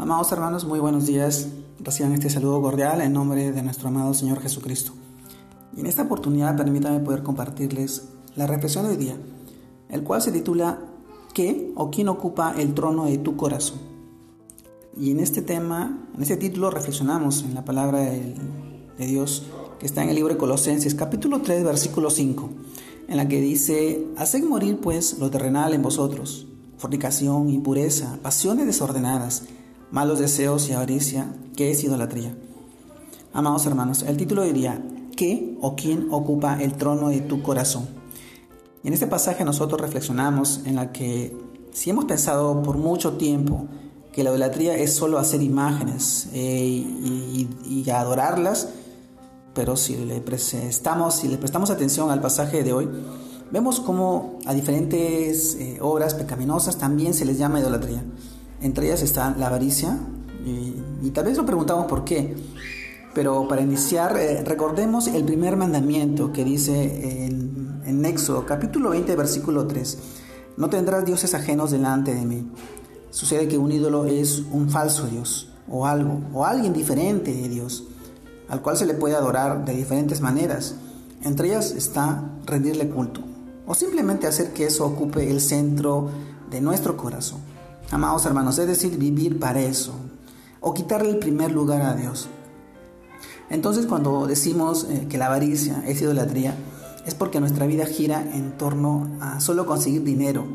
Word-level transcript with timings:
Amados 0.00 0.30
hermanos, 0.30 0.64
muy 0.64 0.78
buenos 0.78 1.06
días. 1.06 1.48
Reciban 1.80 2.12
este 2.12 2.30
saludo 2.30 2.62
cordial 2.62 3.00
en 3.00 3.12
nombre 3.12 3.50
de 3.50 3.62
nuestro 3.64 3.88
amado 3.88 4.14
Señor 4.14 4.40
Jesucristo. 4.40 4.92
Y 5.76 5.80
en 5.80 5.86
esta 5.86 6.02
oportunidad 6.02 6.56
permítanme 6.56 7.00
poder 7.00 7.24
compartirles 7.24 8.04
la 8.36 8.46
reflexión 8.46 8.84
de 8.84 8.92
hoy 8.92 8.96
día, 8.96 9.16
el 9.88 10.04
cual 10.04 10.22
se 10.22 10.30
titula 10.30 10.78
¿Qué 11.34 11.72
o 11.74 11.90
quién 11.90 12.08
ocupa 12.08 12.54
el 12.56 12.74
trono 12.74 13.06
de 13.06 13.18
tu 13.18 13.36
corazón? 13.36 13.80
Y 14.96 15.10
en 15.10 15.18
este 15.18 15.42
tema, 15.42 16.06
en 16.14 16.22
este 16.22 16.36
título 16.36 16.70
reflexionamos 16.70 17.42
en 17.42 17.54
la 17.54 17.64
palabra 17.64 17.98
de, 17.98 18.36
Dios 18.98 19.46
que 19.80 19.86
está 19.86 20.04
en 20.04 20.10
el 20.10 20.14
libro 20.14 20.32
de 20.32 20.38
Colosenses, 20.38 20.94
capítulo 20.94 21.42
3, 21.42 21.64
versículo 21.64 22.10
5, 22.10 22.48
en 23.08 23.16
la 23.16 23.26
que 23.26 23.40
dice, 23.40 24.06
Haced 24.16 24.44
morir 24.44 24.78
pues 24.80 25.18
lo 25.18 25.28
terrenal 25.28 25.74
en 25.74 25.82
vosotros, 25.82 26.46
fornicación, 26.76 27.50
impureza, 27.50 28.20
pasiones 28.22 28.66
desordenadas, 28.66 29.42
malos 29.90 30.18
deseos 30.18 30.68
y 30.68 30.72
avaricia, 30.72 31.32
que 31.56 31.70
es 31.70 31.82
idolatría. 31.84 32.36
Amados 33.32 33.66
hermanos, 33.66 34.02
el 34.02 34.16
título 34.16 34.42
diría, 34.42 34.82
¿qué 35.16 35.56
o 35.60 35.76
quién 35.76 36.08
ocupa 36.10 36.60
el 36.60 36.74
trono 36.74 37.08
de 37.08 37.20
tu 37.20 37.42
corazón? 37.42 37.86
En 38.84 38.92
este 38.92 39.06
pasaje 39.06 39.44
nosotros 39.44 39.80
reflexionamos 39.80 40.62
en 40.64 40.76
la 40.76 40.92
que 40.92 41.36
si 41.72 41.90
hemos 41.90 42.04
pensado 42.06 42.62
por 42.62 42.76
mucho 42.76 43.14
tiempo 43.14 43.66
que 44.12 44.24
la 44.24 44.30
idolatría 44.30 44.76
es 44.76 44.94
solo 44.94 45.18
hacer 45.18 45.42
imágenes 45.42 46.28
eh, 46.32 46.64
y, 46.64 47.90
adorarlas, 47.90 48.68
pero 49.54 49.76
si 49.76 49.96
le 49.96 50.20
prestamos, 50.20 51.16
si 51.16 51.28
le 51.28 51.38
prestamos 51.38 51.70
atención 51.70 52.10
al 52.10 52.20
pasaje 52.20 52.62
de 52.62 52.72
hoy, 52.72 52.88
vemos 53.50 53.80
cómo 53.80 54.38
a 54.46 54.54
diferentes 54.54 55.54
eh, 55.54 55.78
obras 55.80 56.14
pecaminosas 56.14 56.78
también 56.78 57.14
se 57.14 57.24
les 57.24 57.38
llama 57.38 57.60
idolatría. 57.60 58.02
Entre 58.60 58.86
ellas 58.86 59.02
está 59.02 59.34
la 59.38 59.46
avaricia 59.46 59.98
y, 60.44 61.10
tal 61.10 61.26
vez 61.26 61.36
lo 61.36 61.46
preguntamos 61.46 61.86
por 61.86 62.04
qué. 62.04 62.34
Pero 63.14 63.48
para 63.48 63.62
iniciar, 63.62 64.16
eh, 64.18 64.42
recordemos 64.44 65.08
el 65.08 65.24
primer 65.24 65.56
mandamiento 65.56 66.32
que 66.32 66.44
dice 66.44 67.24
en, 67.26 67.82
en 67.84 68.04
Éxodo, 68.04 68.46
capítulo 68.46 68.90
20, 68.90 69.16
versículo 69.16 69.66
3. 69.66 69.98
No 70.56 70.68
tendrás 70.68 71.04
dioses 71.04 71.34
ajenos 71.34 71.70
delante 71.70 72.14
de 72.14 72.24
mí. 72.24 72.46
Sucede 73.10 73.48
que 73.48 73.58
un 73.58 73.72
ídolo 73.72 74.04
es 74.04 74.42
un 74.52 74.68
falso 74.68 75.06
Dios, 75.06 75.50
o 75.70 75.86
algo, 75.86 76.20
o 76.34 76.44
alguien 76.44 76.72
diferente 76.72 77.32
de 77.32 77.48
Dios, 77.48 77.84
al 78.48 78.60
cual 78.60 78.76
se 78.76 78.86
le 78.86 78.94
puede 78.94 79.14
adorar 79.14 79.64
de 79.64 79.74
diferentes 79.74 80.20
maneras. 80.20 80.76
Entre 81.22 81.48
ellas 81.48 81.72
está 81.72 82.30
rendirle 82.44 82.88
culto, 82.90 83.22
o 83.66 83.74
simplemente 83.74 84.26
hacer 84.26 84.52
que 84.52 84.66
eso 84.66 84.84
ocupe 84.84 85.30
el 85.30 85.40
centro 85.40 86.10
de 86.50 86.60
nuestro 86.60 86.96
corazón. 86.96 87.40
Amados 87.90 88.26
hermanos, 88.26 88.58
es 88.58 88.66
decir, 88.66 88.98
vivir 88.98 89.38
para 89.38 89.60
eso 89.60 89.94
o 90.60 90.74
quitarle 90.74 91.08
el 91.08 91.18
primer 91.18 91.52
lugar 91.52 91.80
a 91.82 91.94
Dios. 91.94 92.28
Entonces 93.48 93.86
cuando 93.86 94.26
decimos 94.26 94.86
eh, 94.90 95.06
que 95.08 95.16
la 95.16 95.26
avaricia 95.26 95.82
es 95.86 96.02
idolatría, 96.02 96.54
es 97.06 97.14
porque 97.14 97.40
nuestra 97.40 97.66
vida 97.66 97.86
gira 97.86 98.20
en 98.20 98.58
torno 98.58 99.08
a 99.20 99.40
solo 99.40 99.64
conseguir 99.64 100.04
dinero, 100.04 100.46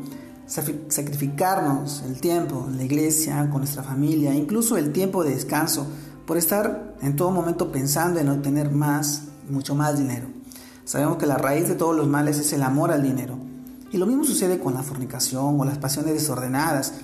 sacrificarnos 0.46 2.04
el 2.06 2.20
tiempo 2.20 2.68
la 2.70 2.84
iglesia, 2.84 3.48
con 3.50 3.62
nuestra 3.62 3.82
familia, 3.82 4.32
incluso 4.34 4.76
el 4.76 4.92
tiempo 4.92 5.24
de 5.24 5.34
descanso, 5.34 5.88
por 6.26 6.36
estar 6.36 6.94
en 7.02 7.16
todo 7.16 7.32
momento 7.32 7.72
pensando 7.72 8.20
en 8.20 8.28
obtener 8.28 8.70
más, 8.70 9.22
mucho 9.50 9.74
más 9.74 9.98
dinero. 9.98 10.28
Sabemos 10.84 11.16
que 11.16 11.26
la 11.26 11.38
raíz 11.38 11.66
de 11.66 11.74
todos 11.74 11.96
los 11.96 12.06
males 12.06 12.38
es 12.38 12.52
el 12.52 12.62
amor 12.62 12.92
al 12.92 13.02
dinero. 13.02 13.36
Y 13.90 13.96
lo 13.96 14.06
mismo 14.06 14.22
sucede 14.24 14.60
con 14.60 14.74
la 14.74 14.82
fornicación 14.82 15.58
o 15.58 15.64
las 15.64 15.78
pasiones 15.78 16.14
desordenadas, 16.14 16.94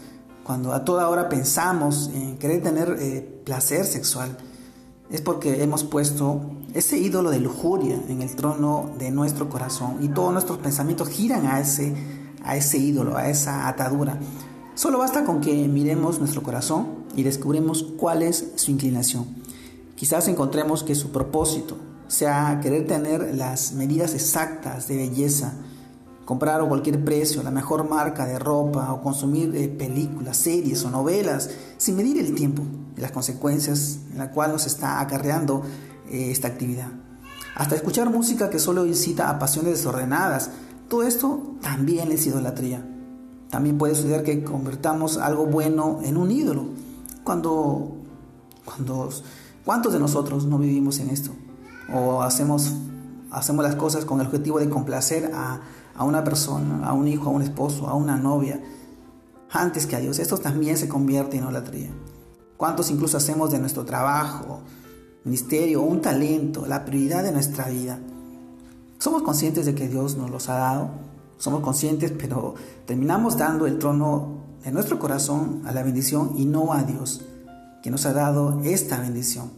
cuando 0.51 0.73
a 0.73 0.85
toda 0.85 1.09
hora 1.09 1.29
pensamos 1.29 2.11
en 2.13 2.37
querer 2.37 2.61
tener 2.61 2.97
eh, 2.99 3.41
placer 3.45 3.87
sexual, 3.87 4.37
es 5.09 5.21
porque 5.21 5.63
hemos 5.63 5.85
puesto 5.85 6.41
ese 6.75 6.99
ídolo 6.99 7.31
de 7.31 7.39
lujuria 7.39 8.03
en 8.09 8.21
el 8.21 8.35
trono 8.35 8.91
de 8.99 9.13
nuestro 9.13 9.49
corazón 9.49 9.99
y 10.01 10.09
todos 10.09 10.33
nuestros 10.33 10.59
pensamientos 10.59 11.09
giran 11.09 11.47
a 11.47 11.61
ese, 11.61 11.95
a 12.43 12.57
ese 12.57 12.79
ídolo, 12.79 13.17
a 13.17 13.31
esa 13.31 13.69
atadura. 13.69 14.19
Solo 14.75 14.99
basta 14.99 15.25
con 15.25 15.41
que 15.41 15.69
miremos 15.69 16.19
nuestro 16.19 16.43
corazón 16.43 17.05
y 17.15 17.23
descubrimos 17.23 17.85
cuál 17.97 18.25
es 18.25 18.51
su 18.57 18.73
inclinación. 18.73 19.27
Quizás 19.95 20.27
encontremos 20.27 20.83
que 20.83 20.97
su 20.97 21.13
propósito 21.13 21.77
sea 22.09 22.59
querer 22.61 22.89
tener 22.89 23.37
las 23.37 23.73
medidas 23.75 24.15
exactas 24.15 24.89
de 24.89 24.97
belleza, 24.97 25.53
comprar 26.25 26.61
a 26.61 26.65
cualquier 26.65 27.05
precio 27.05 27.43
la 27.43 27.51
mejor 27.51 27.89
marca 27.89 28.27
de 28.27 28.39
ropa 28.39 28.93
o 28.93 29.03
consumir 29.03 29.55
eh, 29.57 29.69
películas, 29.69 30.37
series 30.37 30.85
o 30.85 30.91
novelas 30.91 31.51
sin 31.77 31.97
medir 31.97 32.19
el 32.19 32.35
tiempo 32.35 32.63
y 32.97 33.01
las 33.01 33.13
consecuencias 33.13 33.99
en 34.13 34.19
la 34.19 34.31
cual 34.31 34.53
nos 34.53 34.67
está 34.67 35.01
acarreando 35.01 35.63
eh, 36.09 36.31
esta 36.31 36.49
actividad. 36.49 36.89
Hasta 37.55 37.75
escuchar 37.75 38.11
música 38.11 38.49
que 38.49 38.59
solo 38.59 38.87
incita 38.87 39.29
a 39.29 39.39
pasiones 39.39 39.73
desordenadas. 39.73 40.51
Todo 40.89 41.03
esto 41.03 41.57
también 41.61 42.13
es 42.13 42.27
idolatría. 42.27 42.87
También 43.51 43.79
puede 43.79 43.95
suceder 43.95 44.23
que 44.23 44.45
convertamos 44.45 45.19
algo 45.19 45.47
bueno 45.47 45.99
en 46.03 46.17
un 46.17 46.31
ídolo. 46.31 46.67
Cuando, 47.25 47.97
cuando, 48.65 49.11
¿Cuántos 49.65 49.93
de 49.93 49.99
nosotros 49.99 50.47
no 50.47 50.59
vivimos 50.59 51.01
en 51.01 51.11
esto? 51.11 51.33
O 51.93 52.23
hacemos, 52.23 52.73
hacemos 53.31 53.65
las 53.65 53.75
cosas 53.75 54.05
con 54.05 54.21
el 54.21 54.27
objetivo 54.27 54.59
de 54.59 54.71
complacer 54.71 55.33
a, 55.35 55.61
a 55.95 56.05
una 56.05 56.25
persona, 56.25 56.87
a 56.87 56.93
un 56.93 57.09
hijo, 57.09 57.29
a 57.29 57.33
un 57.33 57.43
esposo, 57.43 57.89
a 57.89 57.95
una 57.95 58.17
novia, 58.17 58.61
antes 59.51 59.87
que 59.87 59.97
a 59.97 60.01
Dios. 60.01 60.19
Esto 60.19 60.39
también 60.39 60.77
se 60.77 60.89
convierte 60.89 61.37
en 61.37 61.45
idolatría. 61.45 61.91
¿Cuántos 62.57 62.91
incluso 62.91 63.17
hacemos 63.17 63.51
de 63.51 63.59
nuestro 63.59 63.85
trabajo, 63.85 64.61
ministerio, 65.25 65.83
un 65.83 66.01
talento, 66.01 66.67
la 66.67 66.85
prioridad 66.85 67.23
de 67.23 67.33
nuestra 67.33 67.69
vida? 67.69 67.99
Somos 68.99 69.23
conscientes 69.23 69.65
de 69.67 69.75
que 69.75 69.89
Dios 69.89 70.17
nos 70.17 70.31
los 70.31 70.49
ha 70.49 70.57
dado, 70.57 70.91
somos 71.39 71.61
conscientes, 71.61 72.13
pero 72.13 72.55
terminamos 72.87 73.39
dando 73.39 73.67
el 73.67 73.79
trono 73.79 74.45
de 74.63 74.73
nuestro 74.73 74.99
corazón 74.99 75.63
a 75.65 75.73
la 75.73 75.83
bendición 75.83 76.33
y 76.37 76.45
no 76.45 76.75
a 76.75 76.83
Dios, 76.83 77.23
que 77.83 77.91
nos 77.91 78.05
ha 78.05 78.13
dado 78.13 78.61
esta 78.63 79.01
bendición. 79.01 79.51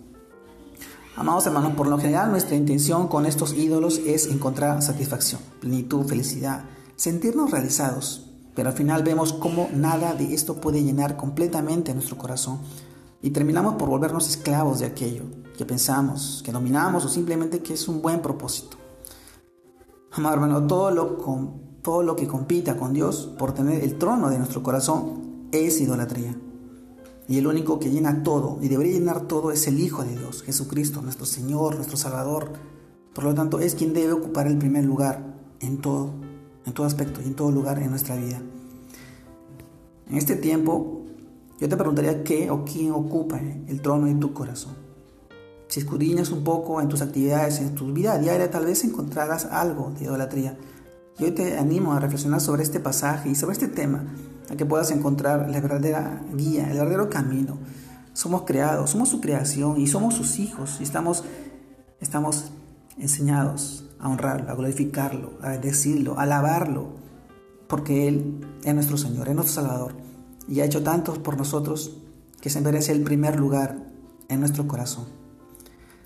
Amados 1.14 1.46
hermanos, 1.46 1.74
por 1.74 1.88
lo 1.88 1.98
general 1.98 2.30
nuestra 2.30 2.56
intención 2.56 3.06
con 3.06 3.26
estos 3.26 3.52
ídolos 3.52 3.98
es 3.98 4.28
encontrar 4.28 4.80
satisfacción, 4.80 5.42
plenitud, 5.60 6.06
felicidad, 6.06 6.64
sentirnos 6.96 7.50
realizados, 7.50 8.30
pero 8.54 8.70
al 8.70 8.74
final 8.74 9.02
vemos 9.02 9.34
cómo 9.34 9.68
nada 9.74 10.14
de 10.14 10.32
esto 10.32 10.58
puede 10.58 10.82
llenar 10.82 11.18
completamente 11.18 11.92
nuestro 11.92 12.16
corazón 12.16 12.60
y 13.20 13.28
terminamos 13.28 13.74
por 13.74 13.90
volvernos 13.90 14.26
esclavos 14.26 14.78
de 14.78 14.86
aquello 14.86 15.24
que 15.58 15.66
pensamos, 15.66 16.42
que 16.46 16.50
dominamos 16.50 17.04
o 17.04 17.08
simplemente 17.10 17.60
que 17.60 17.74
es 17.74 17.88
un 17.88 18.00
buen 18.00 18.22
propósito. 18.22 18.78
Amado 20.12 20.36
hermano, 20.36 20.66
todo 20.66 20.90
lo, 20.90 21.18
todo 21.82 22.02
lo 22.02 22.16
que 22.16 22.26
compita 22.26 22.78
con 22.78 22.94
Dios 22.94 23.30
por 23.38 23.52
tener 23.52 23.84
el 23.84 23.98
trono 23.98 24.30
de 24.30 24.38
nuestro 24.38 24.62
corazón 24.62 25.48
es 25.52 25.78
idolatría. 25.78 26.34
Y 27.32 27.38
el 27.38 27.46
único 27.46 27.78
que 27.78 27.88
llena 27.88 28.22
todo 28.22 28.58
y 28.60 28.68
debería 28.68 28.92
llenar 28.92 29.22
todo 29.22 29.52
es 29.52 29.66
el 29.66 29.80
Hijo 29.80 30.04
de 30.04 30.14
Dios, 30.18 30.42
Jesucristo, 30.42 31.00
nuestro 31.00 31.24
Señor, 31.24 31.76
nuestro 31.76 31.96
Salvador. 31.96 32.52
Por 33.14 33.24
lo 33.24 33.34
tanto, 33.34 33.58
es 33.58 33.74
quien 33.74 33.94
debe 33.94 34.12
ocupar 34.12 34.46
el 34.46 34.58
primer 34.58 34.84
lugar 34.84 35.34
en 35.60 35.78
todo, 35.78 36.12
en 36.66 36.74
todo 36.74 36.86
aspecto 36.86 37.22
y 37.22 37.28
en 37.28 37.34
todo 37.34 37.50
lugar 37.50 37.78
en 37.78 37.88
nuestra 37.88 38.16
vida. 38.16 38.42
En 40.10 40.18
este 40.18 40.36
tiempo, 40.36 41.06
yo 41.58 41.70
te 41.70 41.76
preguntaría 41.78 42.22
qué 42.22 42.50
o 42.50 42.66
quién 42.66 42.92
ocupa 42.92 43.40
el 43.40 43.80
trono 43.80 44.08
en 44.08 44.20
tu 44.20 44.34
corazón. 44.34 44.74
Si 45.68 45.80
escudriñas 45.80 46.32
un 46.32 46.44
poco 46.44 46.82
en 46.82 46.88
tus 46.88 47.00
actividades, 47.00 47.60
en 47.60 47.74
tu 47.74 47.94
vida 47.94 48.18
diaria, 48.18 48.50
tal 48.50 48.66
vez 48.66 48.84
encontrarás 48.84 49.46
algo 49.46 49.90
de 49.98 50.04
idolatría. 50.04 50.58
Y 51.18 51.24
hoy 51.24 51.30
te 51.32 51.58
animo 51.58 51.92
a 51.92 52.00
reflexionar 52.00 52.40
sobre 52.40 52.62
este 52.62 52.80
pasaje 52.80 53.28
y 53.28 53.34
sobre 53.34 53.52
este 53.52 53.68
tema 53.68 54.04
a 54.50 54.56
que 54.56 54.66
puedas 54.66 54.90
encontrar 54.90 55.50
la 55.50 55.60
verdadera 55.60 56.22
guía, 56.34 56.70
el 56.70 56.78
verdadero 56.78 57.10
camino. 57.10 57.58
Somos 58.12 58.42
creados, 58.42 58.90
somos 58.90 59.08
su 59.08 59.20
creación 59.20 59.80
y 59.80 59.86
somos 59.86 60.14
sus 60.14 60.38
hijos 60.38 60.78
y 60.80 60.82
estamos, 60.82 61.24
estamos 62.00 62.52
enseñados 62.98 63.84
a 63.98 64.08
honrarlo, 64.08 64.50
a 64.50 64.54
glorificarlo, 64.54 65.38
a 65.42 65.50
decirlo, 65.50 66.18
a 66.18 66.22
alabarlo, 66.22 66.88
porque 67.68 68.08
Él 68.08 68.40
es 68.64 68.74
nuestro 68.74 68.98
Señor, 68.98 69.28
es 69.28 69.34
nuestro 69.34 69.62
Salvador 69.62 69.94
y 70.48 70.60
ha 70.60 70.64
hecho 70.64 70.82
tantos 70.82 71.18
por 71.18 71.36
nosotros 71.36 71.96
que 72.40 72.50
se 72.50 72.60
merece 72.60 72.92
el 72.92 73.02
primer 73.02 73.38
lugar 73.38 73.78
en 74.28 74.40
nuestro 74.40 74.66
corazón. 74.66 75.21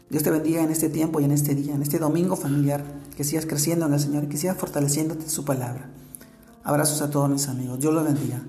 Dios 0.08 0.22
te 0.22 0.30
bendiga 0.30 0.62
en 0.62 0.70
este 0.70 0.88
tiempo 0.88 1.20
y 1.20 1.24
en 1.24 1.32
este 1.32 1.54
día, 1.54 1.74
en 1.74 1.82
este 1.82 1.98
domingo 1.98 2.36
familiar, 2.36 2.84
que 3.16 3.24
sigas 3.24 3.44
creciendo 3.44 3.86
en 3.86 3.94
el 3.94 4.00
Señor 4.00 4.24
y 4.24 4.28
que 4.28 4.36
sigas 4.36 4.56
fortaleciéndote 4.56 5.24
en 5.24 5.30
su 5.30 5.44
palabra. 5.44 5.90
Abrazos 6.62 7.02
a 7.02 7.10
todos 7.10 7.28
mis 7.28 7.48
amigos. 7.48 7.80
Dios 7.80 7.92
los 7.92 8.04
bendiga. 8.04 8.40